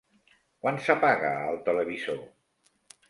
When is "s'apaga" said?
0.87-1.33